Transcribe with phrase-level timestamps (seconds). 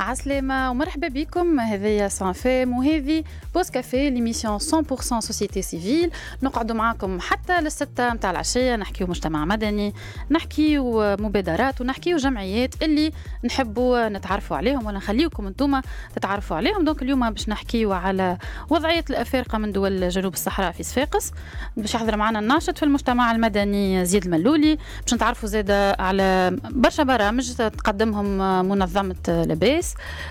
[0.00, 1.60] عسلامة ومرحبا بكم.
[1.60, 3.24] هذه Sun FM وهذه
[3.54, 6.10] pause café l'émission 100% société civile
[6.42, 9.94] نقعدوا معاكم حتى للستة متاع العشية نحكيو مجتمع مدني
[10.30, 13.12] نحكيو مبادرات ونحكيو جمعيات اللي
[13.44, 15.80] نحبوا نتعرفوا عليهم ولا نخليكم أنتم
[16.16, 16.84] تتعرفوا عليهم.
[16.84, 18.38] donc اليوم باش نحكيو على
[18.70, 21.32] وضعية الأفارقة من دول جنوب الصحراء في صفاقس.
[21.76, 24.78] باش يحضر معنا الناشط في المجتمع المدني زيد الملولي.
[25.04, 29.89] باش نتعرفوا زادة على برشا برامج تقدمهم منظمة لباس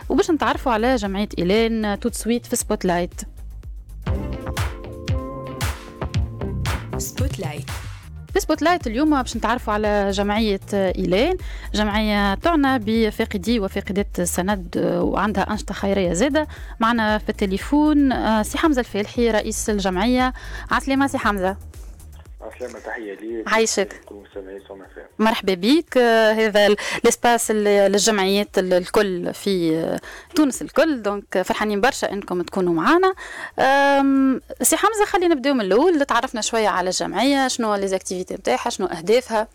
[0.10, 3.22] وباش نتعرفوا على جمعية ايلان tout de suite في spotlight
[6.98, 7.70] spotlight
[8.34, 11.38] في spotlight اليوم باش نتعرفوا على جمعية إيلان
[11.74, 16.48] جمعية تعنى بفاقدي وفاقدات السند وعندها أنشطة خيرية زادة.
[16.80, 18.10] معنا في التليفون
[18.44, 20.34] سي حمزة الفالحي رئيس الجمعية.
[20.72, 21.58] عسلامة سي حمزة.
[22.68, 24.02] تحية لي عايشك
[25.20, 30.00] مرحبا بك هذا ال espace للجمعيات الكل في
[30.36, 31.02] تونس الكل.
[31.02, 33.14] donc فرحانين برشا إنكم تكونوا معنا
[34.62, 36.06] سي حمزة خلينا نبداو من الأول.
[36.06, 39.48] تعرفنا شوية على الجمعية شنو les activités نتاعها شنو أهدافها؟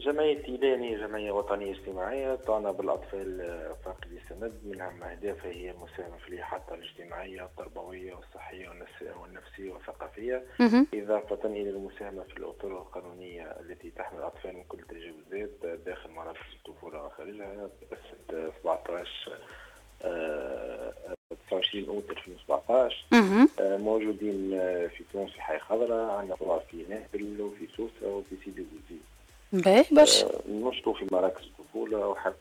[0.00, 3.38] جمعية إيلان هي جمعية وطنية اجتماعية تعنى بالأطفال
[3.84, 8.68] فاقدي السند من أهم أهدافها هي المساهمة في الإحاطة الاجتماعية التربوية والصحية
[9.58, 10.42] والنفسية والثقافية
[10.94, 17.04] إضافة إلى المساهمة في الأطر القانونية التي تحمي الأطفال من كل التجاوزات داخل مراكز الطفولة
[17.04, 19.38] وخارجها تأسست 17
[21.48, 23.06] 29 اوتر 2017
[23.78, 24.50] موجودين
[24.88, 29.02] في تونس في حي خضراء عندنا فروع في نابل وفي سوسة وفي سيدي بوزيد
[29.52, 32.36] باهي برشا نشطوا في مراكز الطفولة وحتى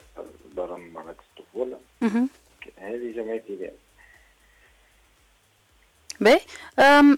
[0.56, 1.78] برا مراكز الطفولة.
[2.78, 3.72] هذه جمعيتي لي
[6.26, 6.40] باهي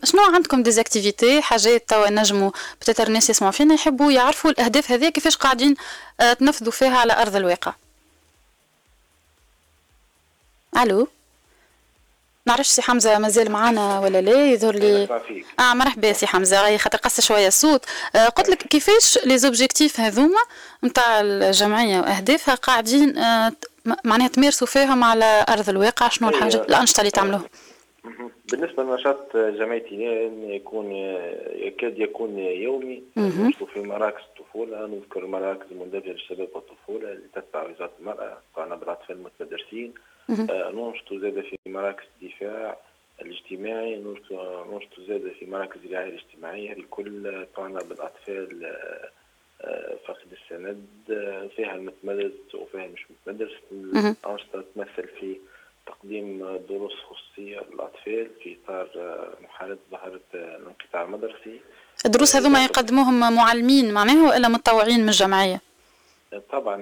[0.03, 5.09] شنو عندكم des activités حاجات توا نجموا peut-être الناس يسمعوا فينا يحبوا يعرفوا الأهداف هذه
[5.09, 5.75] كيفاش قاعدين
[6.39, 7.73] تنفذوا فيها على أرض الواقع.
[10.77, 11.07] ألو؟
[12.45, 15.07] نعرفش سي حمزة مازال معانا ولا لا؟ يظهر لي.
[15.59, 17.85] آه مرحبا سي حمزة خاطر قص شوية الصوت
[18.15, 20.39] آه قلت لك كيفاش les objectifs هذوما
[20.83, 23.51] نتاع الجمعية وأهدافها قاعدين آه
[24.03, 27.43] معناها تمارسوا فيهم على أرض الواقع؟ شنو الحاجة الأنشطة اللي تعملوها؟
[28.51, 29.95] بالنسبة لنشاط جمعيتي
[30.55, 30.91] يكون
[31.55, 33.03] يكاد يكون يومي.
[33.17, 38.37] نشوف في مراكز الطفولة نذكر مراكز مندرجه للشباب والطفولة اللي تتبع وزارة المرأة.
[38.55, 39.93] قانا بالأطفال المتدرسين.
[40.49, 42.77] ننشط زاد في مراكز الدفاع
[43.21, 43.95] الاجتماعي
[44.71, 46.73] ننشط زاد في مراكز الرعاية الاجتماعية.
[46.73, 48.75] الكل طعنا بالأطفال
[50.05, 50.87] فقد السند
[51.55, 55.37] فيها المتمدرس وفيها المش متمدرس الأنشطة تمثل في
[55.87, 58.89] تقديم دروس خصوصية للأطفال في إطار
[59.43, 61.59] محاربة ظاهرة الانقطاع المدرسي
[62.05, 65.61] الدروس هذوما يقدموهم معلمين معناها ولا متطوعين من الجمعية؟
[66.51, 66.81] طبعا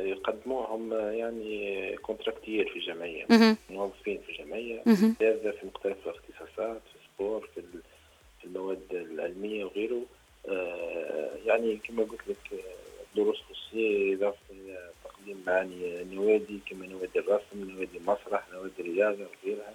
[0.00, 3.26] يقدموهم يعني contractuels في الجمعية
[3.70, 4.82] موظفين في الجمعية
[5.20, 7.62] هذا في مختلف الاختصاصات في ال sport في
[8.40, 10.02] في المواد العلمية وغيره.
[11.46, 12.64] يعني كما قلت لك
[13.16, 16.86] دروس خصوصية اضافه إلى تقديم معاني نوادي كما
[17.28, 19.74] الرسم نوادي المسرح نوادي الرياضه وغيرها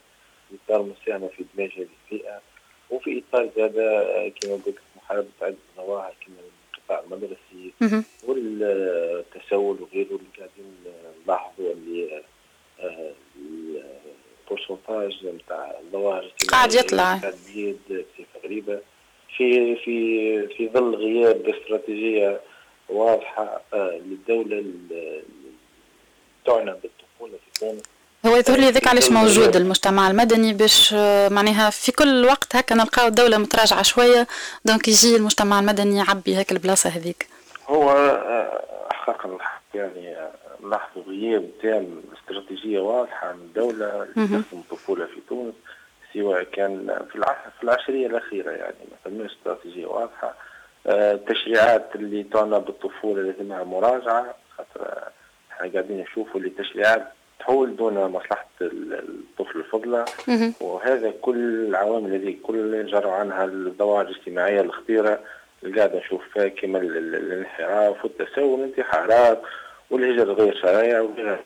[0.50, 2.41] في إطار المساهمه في دماج هذه الفئة.
[2.90, 6.36] وفي إطار هذا كما قلت محاربة عده ظواهر كما
[6.78, 7.74] القطاع المدرسي.
[8.28, 10.75] والتسول وغيره اللي قاعدين
[11.25, 12.24] نلاحظوا اللي
[14.50, 17.18] ال pourcentage نتاع الظواهر قاعد يطلع.
[17.18, 18.80] تزيد بصفه غريبه
[19.38, 22.42] في في في ظل غياب استراتيجية
[22.90, 24.66] واضحة للدولة
[26.46, 27.84] تعنى بالطفوله في تونس
[28.25, 30.94] هو يظهر لي ذاك علاش موجود المجتمع المدني باش
[31.31, 34.28] معناها في كل وقت هكا نلقاو الدولة متراجعة شوية
[34.66, 37.28] donc يجي المجتمع المدني يعبي هيك البلاصة هذيك.
[37.68, 37.90] هو
[38.92, 39.40] حقيقة
[39.74, 40.16] يعني
[40.64, 45.54] نلاحظوا غياب تام استراتيجية واضحة من الدولة لتخدم الطفوله في تونس
[46.14, 47.20] سواء كان في
[47.58, 50.34] في العشرية الأخيرة يعني ما فماش استراتيجية واضحة.
[50.88, 55.04] التشريعات اللي تعنى بالطفولة لازمها مراجعة خاطر
[55.51, 57.07] إحنا قاعدين نشوفوا اللي التشريعات
[57.39, 60.06] تحول دون مصلحة الطفل الفضلة.
[60.62, 65.19] وهذا كل العوامل هذه كل جرى عنها الظواهر الاجتماعية الخطيرة
[65.63, 69.41] اللي قاعد نشوف فيها كما الانحراف والتسول والانتحارات
[69.89, 71.39] والهجرة غير شرعية وغيرها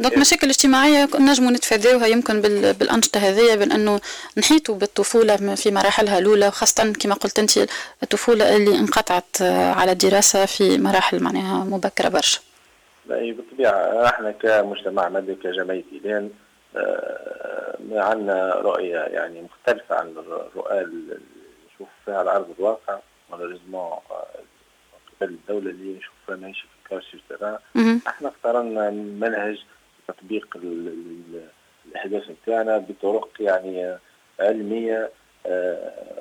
[0.00, 4.00] دونك مشاكل اجتماعية نجموا نتفاداوها يمكن بالأنشطة هذه بأن أنه
[4.36, 7.58] نحيطوا بالطفولة في مراحلها الأولى وخاصة كما قلت أنت
[8.02, 12.40] الطفولة اللي انقطعت على الدراسة في مراحل معناها مبكرة برشا.
[13.10, 16.30] اي بالطبيعة إحنا كمجتمع مدني كجمعية ايلان
[16.76, 21.18] آه عندنا رؤية يعني مختلفة عن الرؤى اللي
[21.74, 22.98] نشوف فيها على أرض الواقع.
[23.32, 23.90] malheureusement
[25.20, 27.58] قبل الدولة اللي نشوف فيها ماشي في سير
[28.06, 29.64] إحنا اخترنا منهج
[30.08, 33.96] تطبيق الاهداف نتاعنا بطرق يعني
[34.40, 35.10] علمية آه،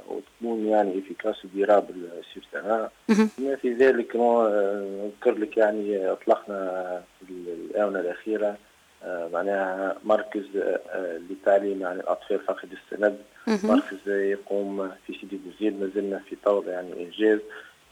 [0.07, 7.99] وتكون يعني efficace durable sur terrain بما في ذلك نذكر لك يعني أطلقنا في الآونة
[7.99, 8.57] الأخيرة
[9.03, 13.17] آه، معناها مركز آه، لتعليم يعني الأطفال فاقد السند.
[13.47, 17.39] مركز يقوم في سيدي بوزيد ما زلنا في طور يعني إنجاز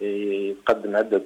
[0.01, 1.23] يقدم عدة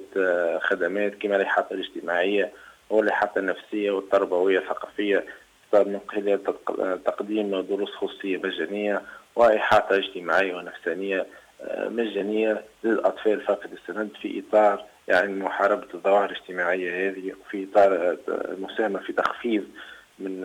[0.58, 2.52] خدمات كما الاحاطه الاجتماعية
[2.90, 5.24] والاحاطه النفسية والتربوية الثقافية
[5.72, 6.44] من خلال
[7.04, 9.02] تقديم دروس خصوصية مجانية
[9.40, 11.26] وإحاطة اجتماعية ونفسانية
[11.62, 18.98] آه، مجانية للأطفال فاقد السند في إطار يعني محاربة الظواهر الاجتماعية هذه وفي إطار المساهمة
[18.98, 19.64] في تخفيض
[20.18, 20.44] من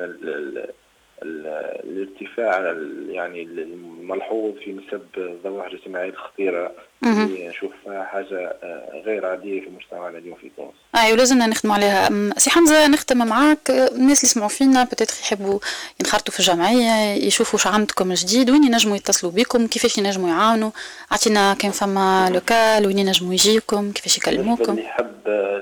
[1.23, 2.75] الارتفاع
[3.09, 6.71] يعني الملحوظ في نسب الظواهر الاجتماعيه الخطيرة
[7.03, 10.73] اللي نشوفها حاجة آه، غير عادية في مجتمعنا اليوم في تونس.
[10.95, 12.09] اي ولازمنا نخدموا عليها.
[12.37, 15.59] سي حمزة نختم معاك الناس اللي يسمعوا فينا peut-être يحبوا
[15.99, 20.71] ينخرطوا في الجمعية يشوفوا شو عندكم جديد وين ينجموا يتصلوا بكم كيفاش ينجموا يعاونوا
[21.11, 24.71] أعطينا كان فما local وين ينجموا يجيكم كيفاش يكلموكم.
[24.71, 25.15] اللي يحب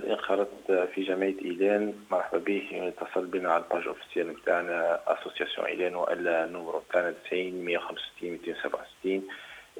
[0.07, 0.49] ينخرط
[0.95, 6.45] في جمعية إيلان مرحبا به يتصل بنا على ال page officielle نتاعنا association إيلان والا
[6.45, 9.21] النمرو نتاعنا 90 165 267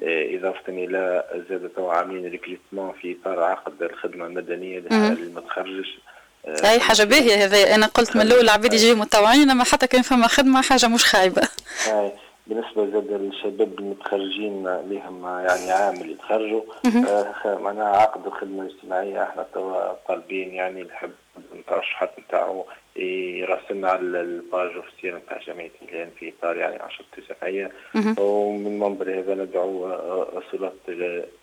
[0.02, 5.98] إضافة إلى زاد تو عاملين recrutement في إطار عقد الخدمة المدنية اللي ما تخرجش
[6.64, 10.28] اي حاجة باهية هذا أنا قلت من الأول العباد يجيو متطوعين أما حتى كان فما
[10.28, 11.42] خدمة حاجة مش خايبة.
[12.48, 19.46] بالنسبة زاد للشباب المتخرجين لهم يعني عام اللي تخرجوا آه معناها عقد الخدمة الاجتماعية إحنا
[19.54, 21.12] توا طالبين يعني نحب
[21.54, 27.72] الترشحات نتاعو يراسلنا على ال page officielle نتاع جمعية إيلان في إطار يعني انشطة الجمعية
[28.20, 29.94] ومن منبر هذا ندعو
[30.38, 30.74] السلطات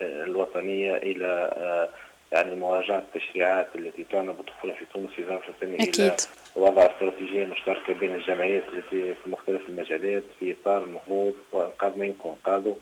[0.02, 1.88] الوطنية إلى آه،
[2.32, 6.16] يعني مراجعة التشريعات التي تعنى بالطفولة في تونس إضافة إلى
[6.56, 12.36] وضع استراتيجية مشتركة بين الجمعيات التي في مختلف المجالات في إطار النهوض وإنقاذ من يكون
[12.46, 12.74] انقاذوا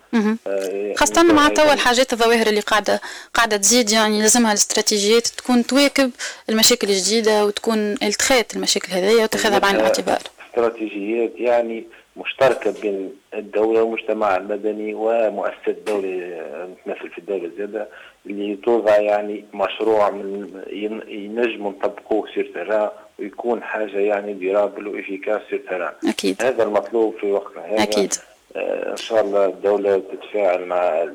[0.47, 3.01] آه خاصة مع توا الحاجات الظواهر اللي قاعدة
[3.35, 6.11] قاعدة تزيد يعني لازمها الاستراتيجيات تكون تواكب
[6.49, 10.19] المشاكل الجديدة وتكون التخات المشاكل هذه وتاخذها بعين الاعتبار.
[10.51, 11.85] استراتيجيات يعني
[12.17, 16.39] مشتركة بين الدولة والمجتمع المدني ومؤسسات الدولة
[16.85, 17.89] تمثل في الدولة زادة
[18.31, 20.51] اللي توضع يعني مشروع من
[21.09, 26.43] ينجموا نطبقوه سير ويكون حاجة يعني ديرابل وإفيكاس سير ترى أكيد.
[26.43, 27.83] هذا المطلوب في وقتنا هذا.
[27.83, 28.15] أكيد.
[28.57, 31.07] آه إن شاء الله الدولة تتفاعل مع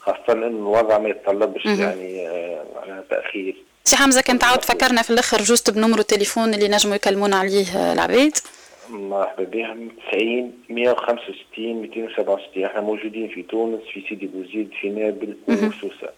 [0.00, 3.56] خاصة أن الوضع ما يتطلبش يعني آه معناها تأخير.
[3.84, 8.32] سي حمزة كنت تعاود فكرنا في الآخر juste بنمرو التليفون اللي نجموا يكلمونا عليه العباد
[8.90, 16.08] مرحبا بهم 90 165 267 إحنا موجودين في تونس في سيدي بوزيد في نابل وسوسة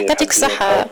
[0.00, 0.86] يعطيك الصحة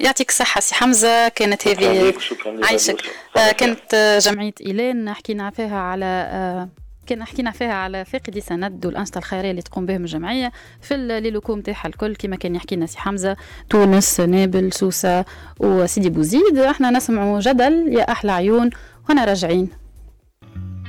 [0.00, 2.14] يعطيك الصحة سي حمزة كانت هذه
[2.62, 2.96] عايشك.
[3.36, 5.14] آه كانت جمعية إيلان.
[5.14, 6.68] حكينا فيها على آه
[7.08, 10.52] كنا حكينا فيها على فاقدي سند والأنشطة الخيرية اللي تقوم بهم الجمعية.
[10.80, 13.36] في les locaux نتاعها الكل كما كان يحكي لنا سي حمزة
[13.70, 15.24] تونس نابل سوسة
[15.60, 16.58] وسيدي بوزيد.
[16.58, 18.70] إحنا نسمعوا جدل يا أحلى عيون.
[19.08, 19.83] وأنا راجعين.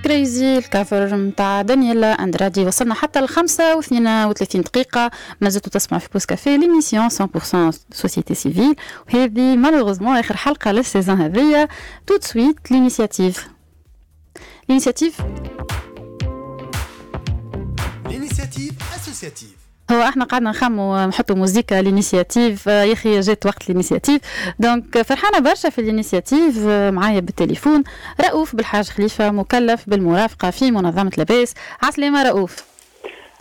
[0.06, 2.66] Crazy ال cover متاع دانييلا أندرادي.
[2.66, 5.12] وصلنا حتى ل 35 وثلاثين دقيقة.
[5.42, 8.76] ما زلتوا تسمعوا في pause café l'émission 100% société civile
[9.08, 11.68] وهذه malheureusement آخر حلقة لل saison هذيا
[12.08, 13.48] tout de suite l'initiative
[14.70, 15.22] l'initiative
[18.10, 19.55] l'initiative associative
[19.92, 24.22] هو إحنا قعدنا نخمو نحطوا موزيكا l'initiative ياخي جات وقت l'initiative
[24.60, 26.58] donc فرحانة برشا في ال initiative.
[26.68, 27.84] معايا بالتليفون
[28.22, 32.56] رؤوف بالحاج خليفة مكلف بالمرافقة في منظمة لباس عسلامة رؤوف.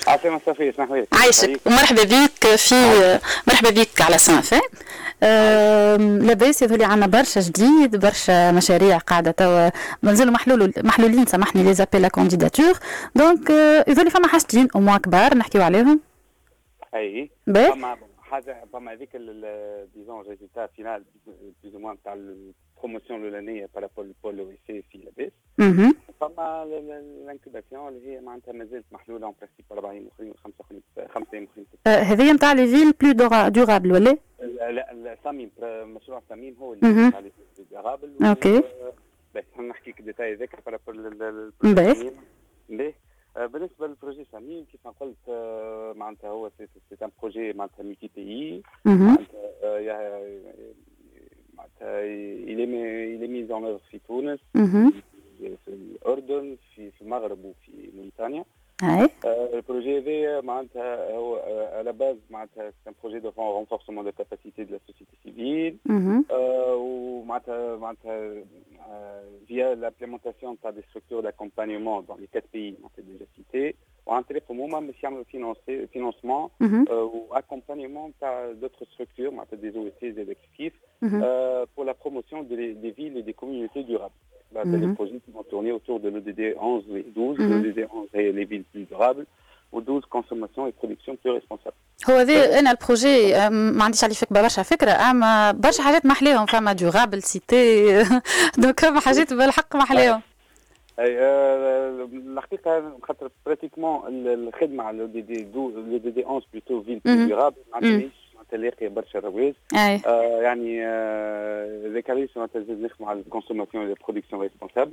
[0.07, 1.07] عسلامة صافي اسمح لي.
[1.13, 4.61] عايشك ومرحبا بك في مرحبا بك على سانفي
[6.27, 9.71] لاباس يظهر عندنا برشا جديد برشا مشاريع قاعدة توا.
[10.03, 12.79] مازالوا محلول محلولين سامحني لي زابيل لا كونديداتور
[13.15, 13.51] دونك
[13.89, 16.01] يظهر فما حاجتين أو موا كبار نحكيو عليهم.
[16.95, 19.17] اي فما حاجة فما هذيك
[19.95, 21.05] ديزون ريزولتا فينال
[21.63, 25.33] بلوز موان تاع البروموسيون الاولانيه بارابول بول أو سي في لاباس
[26.21, 32.33] فما الانكوباسيون اللي هي معناتها مازالت محلوله اون برينسيپ 40 مخرين 55 55 مخرين هذه
[32.33, 34.17] نتاع لي فيل بلو دورابل ولا؟
[34.71, 38.63] لا ساميم مشروع ساميم هو اللي نتاع لي فيل دورابل أوكي
[39.35, 42.13] باهي نحكيك ديتاي هذاك بارابول باهي
[43.37, 45.31] بالنسبة للبروجي سامين كيف ما قلت
[45.97, 46.69] معناتها هو سي
[47.03, 50.21] ان بروجي معناتها ملتي بي معناتها
[51.57, 54.41] معناتها الي ميز اون اوفر في تونس
[55.39, 58.45] في الأردن في في المغرب وفي موريتانيا.
[58.82, 61.36] Le projet هذايا معناتها هو
[61.80, 65.76] à la base معناتها c'est un projet de renforcement de capacité de la société civile
[66.76, 68.44] ومعناتها معناتها
[69.50, 74.80] via l'implémentation de des structures d'accompagnement dans les quatre pays déjà cités وعن طريق هما
[74.80, 75.24] باش يعملوا
[75.94, 76.50] financement
[77.42, 78.10] accompagnement
[78.62, 80.74] d'autres structures des OSC des كيف
[81.76, 84.20] pour la promotion des villes et des communautés durables
[84.55, 84.81] Bah, mm -hmm.
[84.83, 87.39] les projets qui vont tourner autour de l'ODD 11 et 12.
[87.39, 87.63] Mm -hmm.
[87.63, 89.27] L'ODD 11 est les villes plus durables,
[89.75, 91.77] ou 12 consommation et production plus responsable.
[92.11, 96.73] هو هذا أنا البروجي ما عنديش عليه فكرة برشا فكرة اما برشا حاجات محليهم فما
[96.73, 98.03] ديورابل سيتي
[98.59, 100.21] دونك فما حاجات بالحق محليهم
[100.99, 101.19] أي
[102.33, 106.99] الحقيقة خاطر براتيكمون الخدمة على لو دي دي 12 لو دي دي 11 بلوتو فيل
[107.05, 110.01] بلو ديورابل ما عندناش تلاقي برشا رواز أي.
[110.07, 110.81] آه يعني
[111.95, 114.93] ذاك علاش معناتها لازم نخدموا على الكونسوماسيون اي لابرودكسيون ريسبونسابل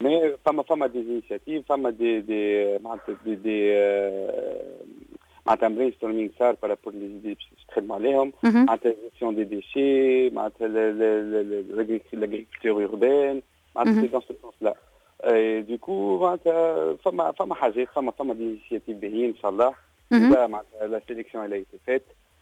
[0.00, 3.70] مي فما فما دي انيشيتيف فما دي دي معناتها دي دي
[5.46, 10.68] معناتها برين ستورمينغ صار بارابور لي زيدي باش تخدموا عليهم معناتها جيستيون دي ديشي معناتها
[10.68, 13.42] لاغريكولتور اوربان
[13.76, 14.74] معناتها سي دون سو سونس لا
[15.60, 19.74] دو كو معناتها فما فما حاجات فما فما دي انيشيتيف باهيين ان شاء الله
[20.46, 22.02] معناتها لا سيليكسيون اللي فات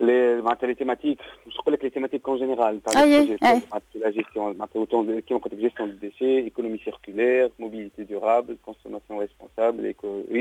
[0.00, 3.62] les, les thématiques, je crois que les thématiques en général, par ah, gestion,
[4.00, 9.86] la gestion, autant de, qui ont gestion des déchets, économie circulaire, mobilité durable, consommation responsable,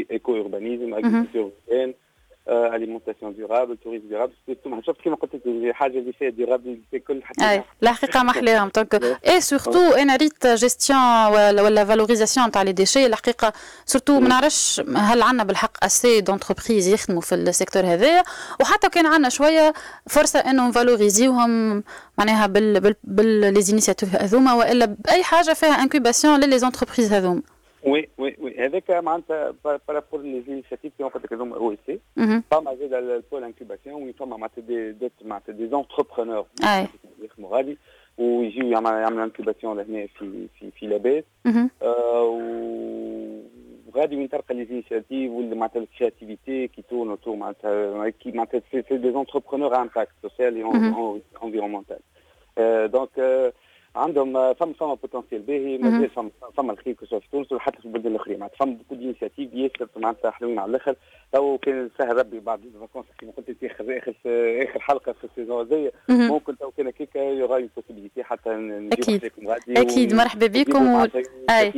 [0.09, 1.93] éco-urbanisme, agriculture urbaine,
[2.47, 4.33] اليمونتاسيون ديورابل توريزم ديورابل
[4.87, 8.95] شفت كيما قلت لك حاجة اللي فيها ديورابل في كل حتى اي الحقيقة محلاهم دونك
[9.27, 13.53] اي سورتو أنا ريت جيستيون ولا فالوريزاسيون تاع لي ديشي الحقيقة
[13.85, 18.23] سورتو ما نعرفش هل عندنا بالحق اسي دونتربريز يخدموا في السيكتور هذايا
[18.61, 19.73] وحتى كان عندنا شوية
[20.09, 21.83] فرصة انه نفالوريزيوهم
[22.17, 27.41] معناها بال بال بال لي زينيسياتيف هذوما وإلا بأي حاجة فيها انكوباسيون للي زونتربريز هذوما.
[27.85, 31.99] وي وي وي هذاك معناتها بارابور لي زينيسياتيف كيما قلت لك هذوما أو سي
[32.51, 36.45] فما زاد البول انكوباسيون وين فما معناتها دي دوت معناتها دي زونتربرونور
[37.23, 37.77] يخدموا غادي
[38.17, 41.23] ويجيو يعملوا انكوباسيون لهنا في في في لاباس
[43.87, 48.97] وغادي وين تلقى لي زينيسياتيف ولا معناتها الكرياتيفيتي كي تورن اوتور معناتها كي معناتها سي
[48.97, 51.99] دي زونتربرونور امباكت سوسيال اي انفيرونمونتال
[52.91, 53.53] دونك
[53.95, 58.11] عندهم فما فما بوتنسيال باهي مازال فما فما الخير كسوا في تونس وحتى في البلدان
[58.11, 58.39] الأخرين.
[58.39, 60.95] معناتها فما بوكو دينيسياتيف ياسر معناتها حلوين على الآخر.
[61.33, 64.13] تو كان سهل ربي بعد الفاكونس كيما قلت انت اخر آخر
[64.69, 68.49] آخر حلقة في السيزون هذيا ممكن تو كان هكاك يوغا اون بوسيبيليتي حتى
[69.47, 70.13] غادي أكيد.
[70.13, 70.93] مرحبا بكم.
[70.93, 71.07] و...
[71.49, 71.73] أي.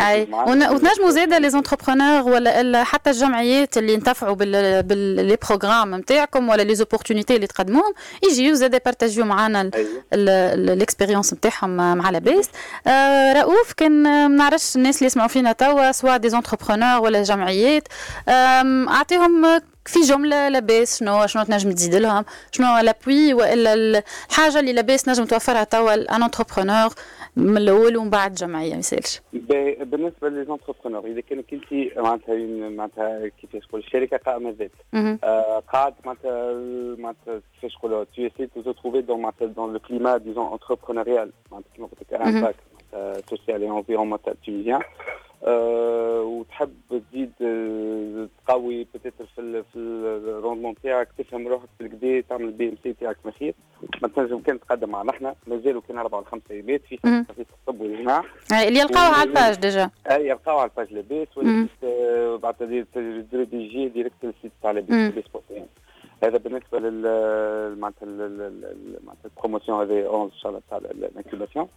[0.00, 0.22] أي.
[0.70, 6.74] وتنجموا زاده لي زونتربرونور ولا حتى الجمعيات اللي ينتفعوا بال باللي بروغرام نتاعكم ولا لي
[6.74, 7.92] زوبورتونيتي اللي تقدموهم
[8.24, 9.70] يجيو زاده بارتاجيو معنا
[10.12, 12.48] الاكسبيريونس نتاعهم مع لاباس.
[12.86, 17.88] آه رؤوف كان ما نعرفش الناس اللي يسمعوا فينا توا سواء دي زونتربرونور ولا جمعيات.
[18.28, 25.08] أعطيهم في جملة لاباس شنو شنو تنجم تزيد لهم شنو لابوي وإلا الحاجة اللي لاباس
[25.08, 26.94] نجم توفرها توا ان انتربرونور
[27.36, 29.20] من الأول ومن بعد جمعية ما يسألش.
[29.80, 32.36] بالنسبة للانتربرونور إذا كانك انت معناتها
[32.68, 34.70] معناتها كيفاش نقول الشركة قائمة ذات
[35.24, 36.52] آه قاعد معناتها
[36.98, 37.76] معناتها كيفاش
[38.16, 41.28] tu essaies de te trouver dans معناتها dans le climat disons entrepreneurial.
[41.52, 42.56] معناتها كيما قلت لك امباكت
[42.92, 44.80] et environnemental tunisien.
[44.80, 44.82] أه
[45.42, 47.32] وتحب تزيد
[48.46, 53.16] تقوي بتاتر في في الروندمون تاعك تفهم روحك في الكدا تعمل البي إم سي تاعك
[53.24, 53.54] مخير.
[54.02, 56.96] ما تنجم كان تقدم معنا إحنا مازالوا كان أربع ولا خمس عباد في
[57.36, 61.68] في الطب والجماع اللي يلقاوها على الباج ديجا اي يلقاوها على الباج لاباس ولا
[62.36, 62.54] بعد
[63.32, 65.12] تدريجي ديريكت السيت تاع لاباس
[66.24, 67.02] هذا بالنسبة لل
[67.78, 68.06] معناتها
[69.06, 71.68] معناتها البروموسيون هذه إن شاء الله تاع الانكوباسيون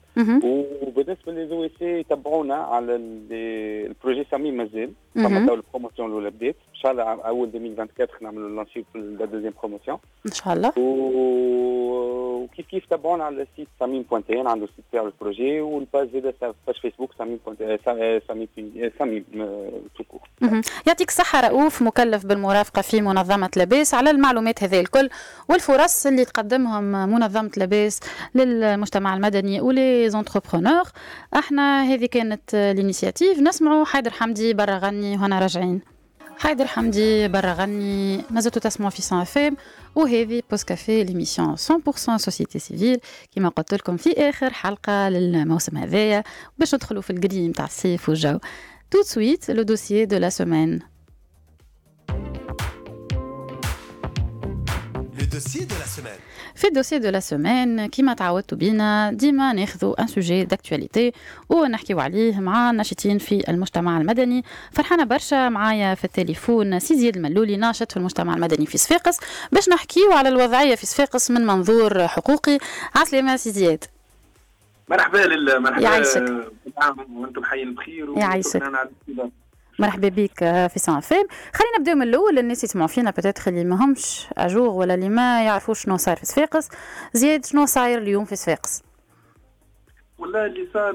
[0.87, 6.91] وبالنسبة لي سي يتبعونا على البروجي سامي مازال فما تو البروموسيون الأولى بدات إن شاء
[6.91, 10.71] الله أول 2024 نعملوا لانشي في لا دوزيام بروموسيون إن شاء الله.
[12.45, 16.33] وكيف كيف تابعونا على السيت سامين بوانتين عنده السيت تاع البروجي والباج زاده
[16.67, 17.39] باج فيسبوك سامين
[17.85, 18.49] سامين
[18.99, 19.25] سامين
[19.97, 20.19] توكور
[20.87, 25.09] يعطيك الصحة رؤوف مكلف بالمرافقة في منظمة لاباس على المعلومات هذه الكل
[25.49, 27.99] والفرص اللي تقدمهم منظمة لاباس
[28.35, 30.83] للمجتمع المدني ولي زونتربرونور
[31.35, 35.94] إحنا هذه كانت الانيشياتيف نسمعوا حيدر حمدي برا غني وهنا راجعين
[36.38, 39.58] حيدر حمدي برا غني ما زلتوا تسمعوا في سان ام
[39.96, 41.58] وهذه بوس كافي ليميسيون 100%
[42.15, 43.00] سوسيتي سيفيل
[43.36, 46.24] كما قلت لكم في اخر حلقه للموسم هذايا
[46.58, 48.39] باش ندخلوا في القريم تاع الصيف والجو
[48.96, 50.30] tout de suite le dossier de la
[55.36, 56.22] dossier de la semaine.
[56.56, 61.12] في الدوسي دو لا سومان كيما تعودتوا بينا ديما ناخذوا ان سوجي داكتواليتي
[61.50, 64.44] ونحكيو عليه مع الناشطين في المجتمع المدني.
[64.72, 69.20] فرحانة برشا معايا في التليفون سي زياد الملولي ناشط في المجتمع المدني في صفاقس.
[69.51, 72.58] باش نحكيو على الوضعية في صفاقس من منظور حقوقي
[72.96, 73.84] عسلامة سي زياد
[74.89, 75.82] مرحبا لله مرحبا.
[75.84, 76.51] يعيشك.
[77.15, 78.63] وأنتم حيين بخير يعيشك.
[79.79, 82.39] مرحبا بك في سان فيم خلينا نبداو من الأول.
[82.39, 86.17] الناس يسمعوا فينا peut-être اللي ما همش à jour ولا اللي ما يعرفوش شنو صاير
[86.17, 86.70] في صفاقس
[87.13, 88.84] زياد شنو صاير اليوم في صفاقس
[90.20, 90.94] والله اللي صار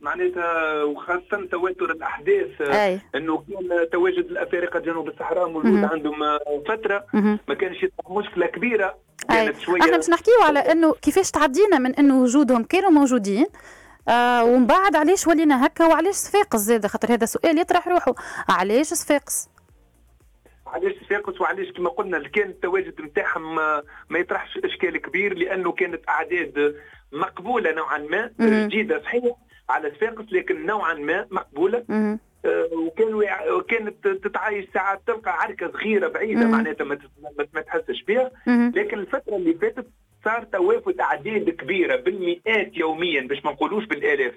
[0.00, 3.00] معناتها وخاصة تواتر الأحداث أي.
[3.14, 6.16] أنه كان تواجد الأفارقة جنوب الصحراء موجود عندهم
[6.68, 7.04] فترة.
[7.48, 8.94] ما كانش مشكلة كبيرة.
[9.28, 13.46] كانت شوية إحنا باش نحكيو على أنه كيفاش تعدينا من أنه وجودهم كانوا موجودين
[14.08, 18.14] آه ومن بعد علاش ولينا هكا وعلاش صفاقس زاد خاطر هذا سؤال يطرح روحه.
[18.48, 19.48] علاش صفاقس؟
[20.66, 23.54] علاش صفاقس وعلاش كما قلنا كان التواجد نتاعهم
[24.10, 26.76] ما يطرحش إشكال كبير لأنه كانت أعداد
[27.12, 28.30] مقبولة نوعا ما
[28.68, 29.24] جيدة صحيح
[29.70, 31.84] على صفاقس لكن نوعا ما مقبولة.
[31.90, 32.18] آه
[32.72, 33.22] وكانوا
[33.68, 36.84] كانت تتعايش ساعات تلقى عركة صغيرة بعيدة معناتها
[37.54, 38.30] ما تحسش بها.
[38.46, 39.86] لكن الفترة اللي فاتت
[40.24, 44.34] صار توافد اعداد كبيرة بالمئات يوميا باش ما نقولوش بالآلاف.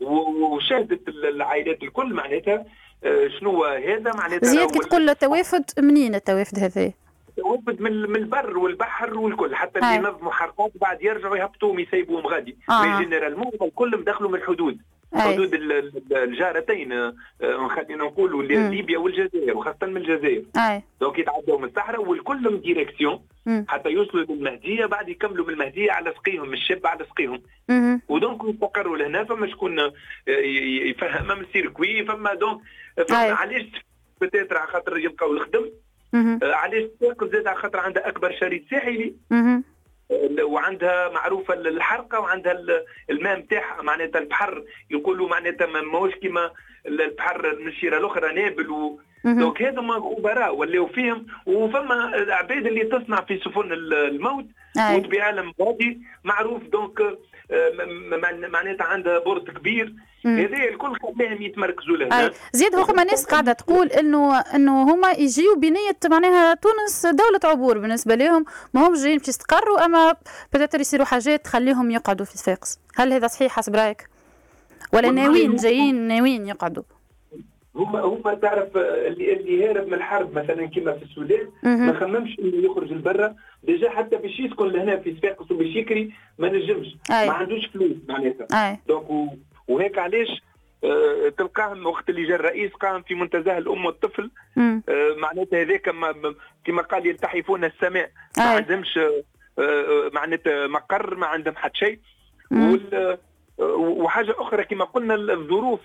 [0.00, 2.64] وشهدت العائلات الكل معناتها.
[3.04, 6.92] آه، شنو هذا؟ معناتها زياد كي تقول توافد منين التوافد هذا؟
[7.36, 9.54] توافد من من البر والبحر والكل.
[9.54, 12.56] حتى اللي ينظموا حركات بعد يرجعوا يهبطوهم يسيبوهم غادي.
[12.70, 12.98] آه.
[12.98, 14.78] généralement الكل مدخلوا من الحدود.
[15.14, 15.54] حدود
[16.12, 17.14] الجارتين آه،
[17.68, 20.42] خلينا نقولوا ليبيا والجزائر وخاصة من الجزائر.
[21.00, 23.20] donc يتعدوا من الصحراء والكل من direction
[23.68, 27.42] حتى يوصلوا للمهدية بعد يكملوا من المهدية على سقيهم الشاب على سقيهم.
[28.08, 29.92] ودونك يستقروا لهنا فما شكون آه،
[30.88, 32.60] يفهم من السيركوي فما دونك
[33.08, 33.66] فما علاش
[34.20, 35.70] بتاتر على خاطر يلقاو الخدم
[36.42, 39.14] آه، علاش تاكل زاد على خاطر عندها أكبر شريط ساحلي؟
[40.42, 42.56] وعندها معروفة الحرقة وعندها
[43.10, 46.50] الماء نتاعها معناتها البحر يقولوا معناتها ماهوش كيما
[46.86, 51.26] البحر من الشيره الأخرى نابل و دونك هذوما خبراء ولاو فيهم.
[51.46, 51.94] وفما
[52.28, 54.44] عباد اللي تصنع في سفن الموت
[54.96, 55.52] وتبيع لهم
[56.24, 57.18] معروف donc
[58.48, 59.94] معناتها عندها port كبير.
[60.26, 62.30] هذا الكل خلاهم يتمركزوا لهنا.
[62.52, 68.14] زيد هما ناس قاعدة تقول انه إنه هما يجيو بنية معناها تونس دولة عبور بالنسبة
[68.14, 68.44] لهم.
[68.74, 70.16] ما همش جايين باش يستقروا أما
[70.52, 74.08] بدات يصيروا حاجات تخليهم يقعدوا في صفاقس هل هذا صحيح؟ حسب رأيك.
[74.92, 76.82] ولا ناويين جايين ناويين يقعدوا؟
[77.76, 81.48] هما هما تعرف اللي اللي هارب من الحرب مثلا كما في السودان
[81.86, 83.34] ما خممش إنه يخرج لبرا.
[83.62, 86.96] déjà حتى باش يسكن لهنا في صفاقس وباش يكري ما نجمش.
[87.10, 88.46] ما عندوش فلوس معناتها.
[88.88, 89.30] donc
[89.68, 90.42] وهيك علاش
[90.84, 94.30] آه تلقاهم وقت اللي جا الرئيس قام في منتزه الأم والطفل.
[94.88, 95.82] آه معناتها هذاك
[96.64, 98.10] كما قال يلتحفون السماء.
[98.38, 99.22] ما عندهمش آه,
[99.58, 101.98] آه، معناتها مقر ما عندهم حتى شيء.
[103.58, 105.80] وحاجة أخرى كما قلنا الظروف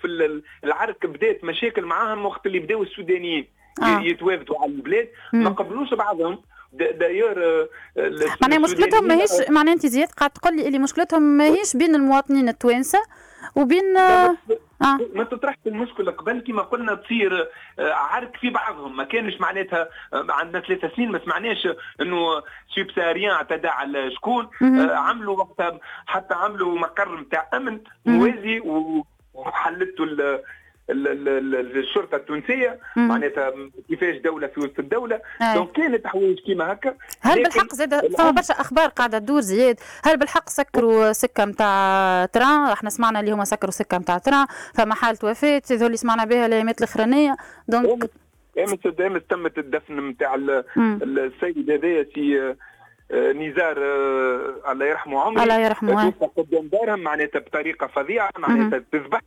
[0.64, 3.46] العرك بدات مشاكل معاهم وقت اللي بداوا السودانيين
[3.82, 4.00] آه.
[4.00, 5.08] يتوافدوا على البلاد.
[5.32, 6.38] ما قبلوش بعضهم.
[6.72, 7.68] d'ailleurs آه،
[8.42, 12.98] معناها مشكلتهم ماهيش معناها أنت زياد قاعد تقول لي اللي مشكلتهم ماهيش بين المواطنين التوانسة
[13.54, 14.36] وبين آه.
[15.14, 16.12] ما تطرحش المشكلة.
[16.12, 18.96] قبل كما قلنا تصير آه، عرك في بعضهم.
[18.96, 21.68] ما كانش معناتها آه، عندنا ثلاثة سنين ما سمعناش
[22.00, 22.42] إنه
[22.74, 24.48] subsaharien اعتدى على شكون
[24.90, 28.60] عملوا وقتها حتى عملوا مقر نتاع أمن موازي
[29.34, 30.04] وحلته
[30.90, 33.52] الشرطة التونسية معناتها
[33.88, 35.20] كيفاش دولة في وسط الدولة.
[35.54, 40.16] donc كانت حوايج كيما هكا هل بالحق زاد فما برشا أخبار قاعدة تدور زياد هل
[40.16, 45.18] بالحق سكروا سكة نتاع train؟ إحنا سمعنا اللي هما سكروا سكة نتاع train فما حالة
[45.24, 47.36] وفاة هذول اللي سمعنا بها الأيامات الأخرانية.
[47.68, 48.10] donc
[48.58, 50.34] امس امس تمت الدفن نتاع
[50.76, 52.54] السيد هذايا سي
[53.10, 55.42] آه، نزار آه، الله يرحمه عمري.
[55.42, 56.10] الله يرحمه.
[56.36, 59.20] قدام دارهم معناتها بطريقة فظيعة معناتها تذبح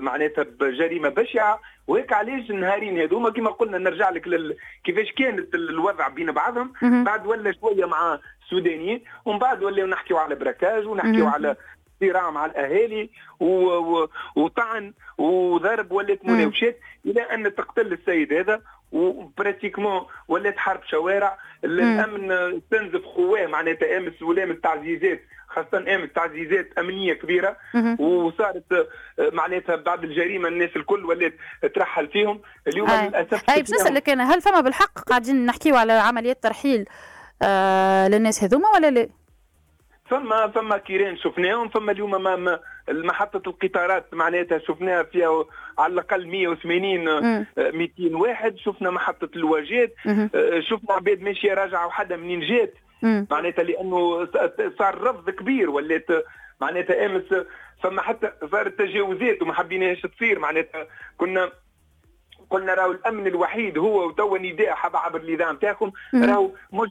[0.00, 1.60] معناتها بجريمة بشعة.
[1.86, 4.56] وهيك علاش النهارين هذوما كما قلنا نرجع لك لل...
[4.84, 6.72] كيفاش كانت الوضع بين بعضهم.
[6.82, 11.56] بعد ولا شوية مع السودانيين ومن بعد ولاو نحكيو على براكاج ونحكيو على
[12.00, 13.46] صراع مع الأهالي و...
[13.46, 14.08] و...
[14.36, 18.60] وطعن وضرب ولات مناوشات إلى أن تقتل السيد هذا.
[18.92, 21.38] وبراتيكمون ولات حرب شوارع.
[21.64, 25.22] الامن استنزف خواه معناتها أمس ولام التعزيزات
[25.54, 27.56] خاصة امس تعزيزات أمنية كبيرة.
[27.98, 28.86] وصارت آه،
[29.32, 31.34] معناتها بعد الجريمة الناس الكل ولات
[31.74, 32.40] ترحل فيهم.
[32.68, 33.08] اليوم أي.
[33.08, 36.84] للأسف أي باش نسالك أنا هل فما بالحق قاعدين نحكيو على عمليات ترحيل
[37.42, 39.08] آه للناس هذوما ولا لا؟
[40.10, 41.68] فما فما كيران شفناهم.
[41.68, 42.58] فما اليوم ما
[42.90, 45.44] محطة القطارات معناتها شفناها فيها
[45.78, 48.56] على الأقل 180 200 واحد.
[48.56, 52.74] شفنا محطة الواجات آه، شفنا عباد ماشية راجعة وحدة منين جات.
[53.02, 54.28] معناتها لأنه
[54.78, 56.06] صار رفض كبير ولات
[56.60, 57.24] معناتها أمس
[57.82, 60.38] فما حتى صارت تجاوزات وما حبيناهاش تصير.
[60.38, 60.86] معناتها
[61.18, 61.52] كنا
[62.50, 66.88] قلنا راهو الأمن الوحيد هو وتوا نداء حاب عبر الاذاعه نتاعكم راهو مش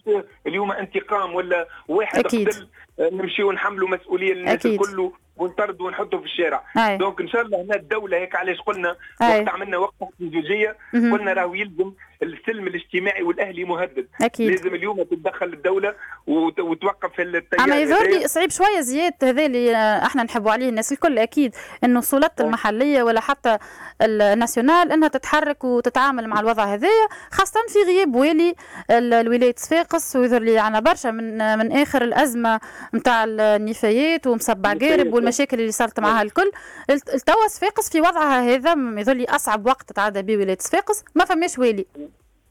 [0.47, 2.49] اليوم انتقام ولا واحد أكيد.
[2.49, 2.67] قتل
[2.99, 6.63] نمشيو نحملوا مسؤولية للناس الكل ونطردوا ونحطوا في الشارع.
[6.77, 6.97] أي.
[6.97, 11.53] دونك إن شاء الله هنا الدولة هيك علاش قلنا وقت عملنا وقفة احتجاجيه قلنا راهو
[11.53, 14.07] يلزم السلم الاجتماعي والأهلي مهدد.
[14.21, 14.51] أكيد.
[14.51, 15.95] لازم اليوم تتدخل الدولة
[16.27, 21.19] وتوقف التيار أما يظهر لي صعيب شوية زياد هذا اللي إحنا نحبوا عليه الناس الكل
[21.19, 23.57] أكيد إنه السلطات المحلية ولا حتى
[24.01, 28.55] الناسيونال إنها تتحرك وتتعامل مع الوضع هذايا خاصة في غياب والي
[28.91, 32.59] الولاية صفاقس ويظهر لي عنا برشا من من آخر الأزمة
[32.95, 36.51] نتاع النفايات ومصبع قارب والمشاكل اللي صارت معها الكل.
[36.89, 41.59] التوا صفاقس في وضعها هذا يظهر لي أصعب وقت تعدى به ولاية صفاقس ما فماش
[41.59, 41.85] والي.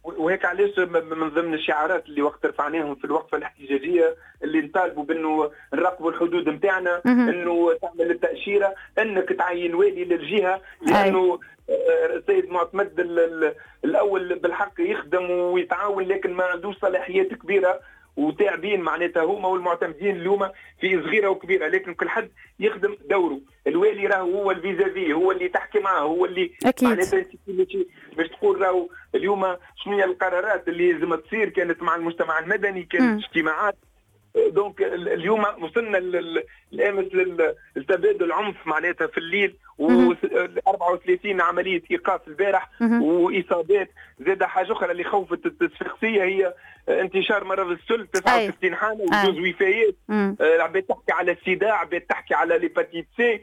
[0.04, 6.10] وهيك علاش من ضمن الشعارات اللي وقت رفعناهم في الوقفة الاحتجاجية اللي نطالبوا بأنه نراقبوا
[6.10, 11.38] الحدود نتاعنا أنه تعمل التأشيرة أنك تعين والي للجهة لأنه
[12.16, 13.00] السيد آه، معتمد
[13.84, 17.80] الأول بالحق يخدم ويتعاون لكن ما عندوش صلاحيات كبيرة
[18.16, 20.48] وتاعبين معناتها هما والمعتمدين اليوم
[20.80, 23.40] في صغيرة وكبيرة لكن كل حد يخدم دوره.
[23.66, 26.88] الوالي راهو هو الفيزافي هو اللي تحكي معاه هو اللي أكيد.
[26.88, 27.26] معناتها
[28.16, 33.25] باش تقول راهو اليوم شنو هي القرارات اللي لازم تصير كانت مع المجتمع المدني كانت
[33.25, 33.77] اجتماعات.
[34.48, 35.99] donc اليوم وصلنا
[36.73, 37.07] الأمس
[37.77, 40.12] لتبادل عنف معناتها في الليل و
[40.68, 43.90] 34 عملية إيقاف البارح وإصابات.
[44.27, 46.55] زاد حاجة أخرى اللي خوفت الصفاقسيه هي
[46.90, 49.94] انتشار مرض السل 69 حالة وجوز وفيات.
[50.40, 53.40] العباد تحكي على السيدا عباد تحكي على l'hépatite C.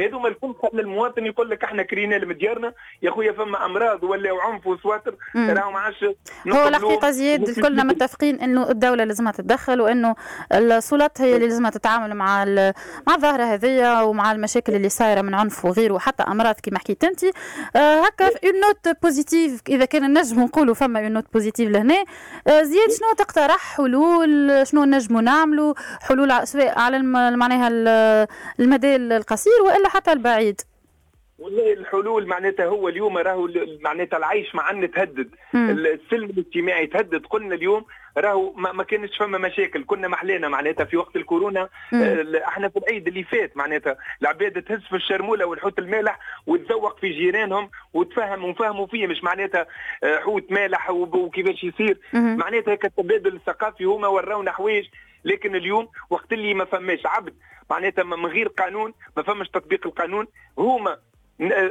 [0.00, 2.72] هذوما الكل خلى المواطن يقول لك إحنا كرينا لهم ديارنا.
[3.02, 5.14] يا خويا فما أمراض ولا عنف وسواتر.
[5.36, 6.04] راهو ما عادش
[6.48, 10.14] هو الحقيقة زياد كلنا متفقين إنه الدولة لازمها تتدخل وإنه
[10.52, 12.44] السلطات هي اللي لازمها تتعامل مع
[13.06, 17.24] مع الظاهرة هذيا ومع المشاكل اللي صايرة من عنف وغيره وحتى أمراض كما حكيت أنت.
[17.24, 22.04] آه هكا une note positive إذا كان نجم نقولوا فما une note positive لهنا.
[22.46, 26.98] آه زياد شنو تقترح؟ حلول؟ شنو نجموا نعملوا حلول سواء على
[27.36, 27.68] معناها
[28.60, 30.60] المدى القصير وإلا حتى البعيد.
[31.38, 33.48] والله الحلول معناتها هو اليوم راهو
[33.80, 35.28] معناتها العيش معنا تهدد.
[35.54, 37.26] السلم الاجتماعي تهدد.
[37.26, 37.84] قلنا اليوم
[38.18, 39.84] راهو ما, ما كانش فما مشاكل.
[39.84, 44.80] كنا محلينا معناتها في وقت الكورونا آه إحنا في العيد اللي فات معناتها العباد تهز
[44.80, 49.66] في الشرمولة والحوت المالح وتذوق في جيرانهم وتفهم وفهموا فيه مش معناتها
[50.04, 51.98] آه حوت مالح وكيفاش يصير.
[52.12, 54.86] معناتها هيك التبادل الثقافي هما وراونا حوايج.
[55.24, 57.34] لكن اليوم وقت اللي ما فماش عبد
[57.70, 60.26] معناتها من غير قانون ما فماش تطبيق القانون
[60.58, 60.98] هما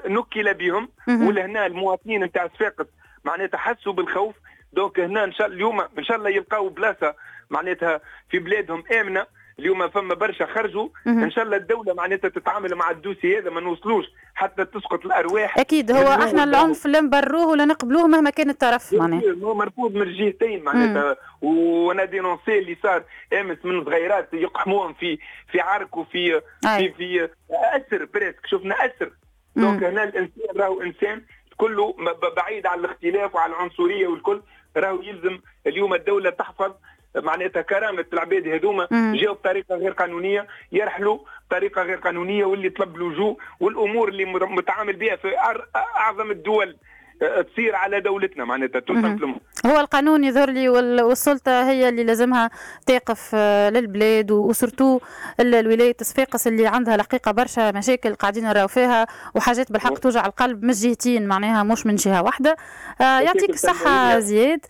[0.07, 0.89] نكل بهم.
[1.07, 2.85] ولهنا المواطنين نتاع صفاقس
[3.23, 4.35] معناتها حسوا بالخوف
[4.73, 7.15] دونك هنا إن شاء الله اليوم إن شاء الله يلقاو بلاصة
[7.49, 9.39] معناتها في بلادهم آمنة.
[9.59, 10.89] اليوم فما برشا خرجوا.
[11.07, 14.05] إن شاء الله الدولة معناتها تتعامل مع الدوسي هذا ما نوصلوش.
[14.35, 15.57] حتى تسقط الأرواح.
[15.57, 19.21] أكيد هو إحنا العنف لا نبروه ولا نقبلوه مهما كان الطرف معناها.
[19.43, 21.17] هو مرفوض من الجهتين معناتها.
[21.41, 23.03] وأنا dénoncer اللي صار
[23.33, 25.19] آمس من صغيرات يقحموهم في
[25.51, 28.45] في عرك وفي في في قصر presque.
[28.45, 29.11] شفنا قصر.
[29.55, 31.21] donc هنا الإنسان راهو إنسان
[31.57, 31.95] كله
[32.37, 34.41] بعيد عن الاختلاف وعن العنصرية والكل.
[34.77, 36.71] راهو يلزم اليوم الدولة تحفظ
[37.15, 43.37] معناتها كرامة العباد هذوما جاوا بطريقة غير قانونية يرحلوا بطريقة غير قانونية واللي طلب اللجوء
[43.59, 45.33] والأمور اللي متعامل بها في
[45.75, 46.75] أعظم الدول
[47.19, 52.49] تصير على دولتنا معناتها تسلم هو القانون يظهر لي والسلطة هي اللي لازمها
[52.85, 54.99] تقف آه، للبلاد وسورتو
[55.39, 60.71] الولاية صفاقس اللي عندها الحقيقة برشا مشاكل قاعدين نراو فيها وحاجات بالحق توجع القلب من
[60.71, 62.57] جهتين معناها مش من جهة واحدة.
[63.01, 64.65] آه، يعطيك الصحة زياد.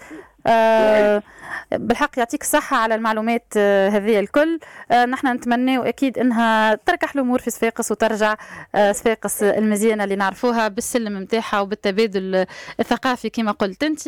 [0.47, 1.23] آه
[1.71, 4.59] بالحق يعطيك الصحة على المعلومات آه هذه الكل.
[4.91, 8.35] آه نحن نتمنى أكيد أنها تركح الأمور في صفاقس وترجع
[8.91, 12.45] صفاقس المزيانة اللي نعرفوها بالسلم متاعها وبالتبادل
[12.79, 14.07] الثقافي كما قلت أنت.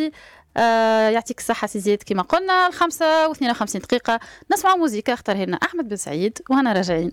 [1.13, 2.67] يعطيك الصحة سي زياد كما قلنا.
[2.67, 4.20] الخمسة واثنين وخمسين دقيقة
[4.54, 7.12] نسمع موزيكا اختار لنا أحمد بن سعيد وهنا راجعين.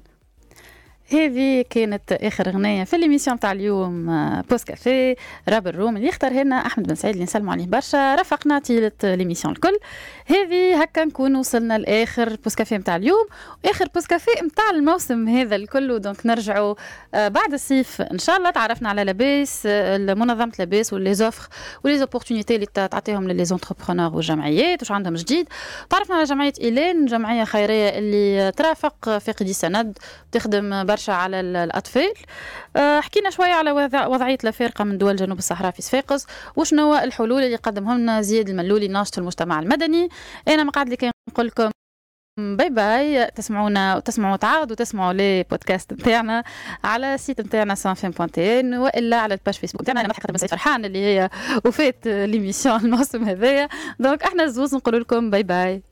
[1.13, 4.07] هذه كانت آخر أغنية في l'émission تاع اليوم
[4.51, 5.17] pause café
[5.49, 8.15] راب الروم اللي اختار لنا أحمد بن سعيد اللي نسلموا عليه برشا.
[8.15, 9.79] رافقنا طيله l'émission الكل.
[10.27, 13.27] هذه هكا نكون وصلنا لآخر pause café نتاع اليوم
[13.65, 15.99] واخر pause café نتاع الموسم هذا الكل.
[15.99, 16.75] donc نرجعوا
[17.15, 18.51] آه، بعد الصيف إن شاء الله.
[18.51, 19.67] تعرفنا على لاباس
[19.97, 21.49] منظمة لاباس و les offres
[21.85, 25.49] و les opportunités اللي تعطيهم les entrepreneurs والجمعيات واش عندهم جديد.
[25.91, 29.99] تعرفنا على جمعية إيلين جمعية خيرية اللي ترافق فاقدي سند
[30.33, 32.13] تخدم على الأطفال.
[32.77, 33.73] آه، حكينا شوية على
[34.07, 38.89] وضعية الافارقه من دول جنوب الصحراء في صفاقس وشنو الحلول اللي قدمهم لنا زياد الملولي
[38.89, 40.09] ناشط المجتمع المدني.
[40.49, 41.71] أنا مقعد اللي نقول لكم
[42.39, 46.45] bye bye تسمعونا وتسمعوا تعاودوا تسمعوا les podcasts نتاعنا
[46.85, 50.51] على site نتاعنا سانفين point tn وإلا على ال page Facebook نتاعنا أنا مضحكه سعيد
[50.51, 51.31] فرحان اللي هي
[51.65, 53.69] وفات l'émission الموسم هذايا.
[54.01, 55.83] donc إحنا زوز نقول لكم bye bye.